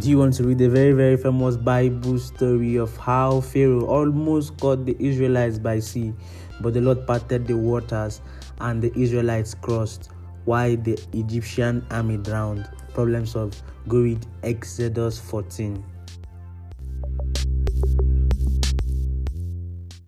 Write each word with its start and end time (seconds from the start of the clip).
Do 0.00 0.08
you 0.08 0.16
want 0.16 0.32
to 0.36 0.44
read 0.44 0.56
the 0.56 0.70
very, 0.70 0.92
very 0.92 1.18
famous 1.18 1.58
Bible 1.58 2.18
story 2.18 2.76
of 2.76 2.96
how 2.96 3.42
Pharaoh 3.42 3.84
almost 3.84 4.58
caught 4.58 4.86
the 4.86 4.96
Israelites 4.98 5.58
by 5.58 5.78
sea, 5.80 6.14
but 6.62 6.72
the 6.72 6.80
Lord 6.80 7.06
parted 7.06 7.46
the 7.46 7.58
waters 7.58 8.22
and 8.60 8.80
the 8.80 8.98
Israelites 8.98 9.52
crossed 9.52 10.08
while 10.46 10.74
the 10.74 10.98
Egyptian 11.12 11.84
army 11.90 12.16
drowned? 12.16 12.66
Problems 12.94 13.36
of 13.36 13.62
Go 13.88 13.98
read 13.98 14.26
Exodus 14.42 15.18
14. 15.18 15.84